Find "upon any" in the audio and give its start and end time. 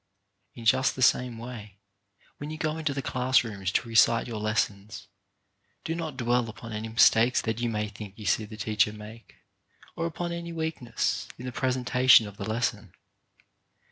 6.49-6.87, 10.07-10.51